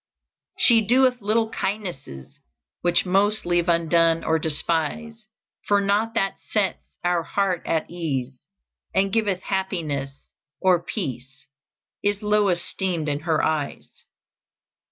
"She 0.57 0.81
doeth 0.81 1.21
little 1.21 1.51
kindnesses 1.51 2.39
Which 2.81 3.05
most 3.05 3.45
leave 3.45 3.69
undone 3.69 4.23
or 4.23 4.39
despise; 4.39 5.27
For 5.67 5.79
naught 5.79 6.15
that 6.15 6.37
sets 6.49 6.79
our 7.03 7.21
heart 7.21 7.61
at 7.67 7.87
ease, 7.87 8.35
And 8.95 9.13
giveth 9.13 9.41
happiness 9.43 10.09
or 10.59 10.81
peace, 10.81 11.45
Is 12.01 12.23
low 12.23 12.49
esteemed 12.49 13.07
in 13.09 13.19
her 13.29 13.43
eyes. 13.43 13.89